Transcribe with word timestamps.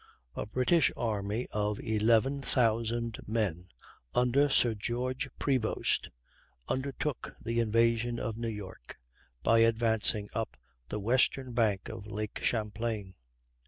A 0.33 0.47
British 0.47 0.91
army 0.97 1.47
of 1.51 1.79
11,000 1.79 3.19
men 3.27 3.67
under 4.15 4.49
Sir 4.49 4.73
George 4.73 5.29
Prevost 5.37 6.09
undertook 6.67 7.35
the 7.39 7.59
invasion 7.59 8.17
of 8.19 8.35
New 8.35 8.47
York 8.47 8.97
by 9.43 9.59
advancing 9.59 10.27
up 10.33 10.57
the 10.89 10.99
western 10.99 11.53
bank 11.53 11.87
of 11.87 12.07
Lake 12.07 12.39
Champlain. 12.41 13.13